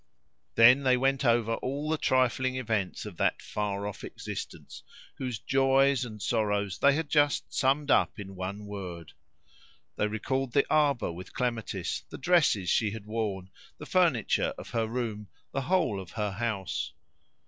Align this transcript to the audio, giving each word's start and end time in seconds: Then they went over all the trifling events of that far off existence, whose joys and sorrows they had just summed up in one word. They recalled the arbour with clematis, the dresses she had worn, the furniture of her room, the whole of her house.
Then 0.55 0.81
they 0.81 0.97
went 0.97 1.23
over 1.23 1.57
all 1.57 1.87
the 1.87 1.95
trifling 1.99 2.55
events 2.55 3.05
of 3.05 3.17
that 3.17 3.39
far 3.39 3.85
off 3.85 4.03
existence, 4.03 4.81
whose 5.19 5.37
joys 5.37 6.03
and 6.03 6.19
sorrows 6.19 6.79
they 6.79 6.93
had 6.93 7.07
just 7.07 7.53
summed 7.53 7.91
up 7.91 8.17
in 8.19 8.35
one 8.35 8.65
word. 8.65 9.13
They 9.97 10.07
recalled 10.07 10.53
the 10.53 10.65
arbour 10.71 11.11
with 11.11 11.33
clematis, 11.35 12.01
the 12.09 12.17
dresses 12.17 12.67
she 12.67 12.89
had 12.89 13.05
worn, 13.05 13.51
the 13.77 13.85
furniture 13.85 14.55
of 14.57 14.71
her 14.71 14.87
room, 14.87 15.27
the 15.51 15.61
whole 15.61 15.99
of 15.99 16.09
her 16.13 16.31
house. 16.31 16.93